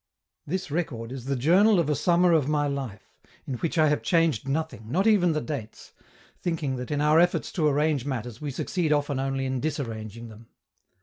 This 0.47 0.71
record 0.71 1.11
is 1.11 1.25
the 1.25 1.35
journal 1.35 1.79
of 1.79 1.87
a 1.87 1.93
summer 1.95 2.33
of 2.33 2.47
my 2.47 2.65
life, 2.65 3.07
in 3.45 3.53
which 3.59 3.77
I 3.77 3.87
have 3.89 4.01
changed 4.01 4.47
nothing, 4.47 4.89
not 4.91 5.05
even 5.05 5.33
the 5.33 5.41
dates, 5.41 5.93
thinking 6.41 6.77
that 6.77 6.89
in 6.89 7.01
our 7.01 7.19
efforts 7.19 7.51
to 7.51 7.67
arrange 7.67 8.03
matters 8.03 8.41
we 8.41 8.49
succeed 8.49 8.91
often 8.91 9.19
only 9.19 9.45
in 9.45 9.59
disarranging 9.59 10.27
them. 10.29 10.47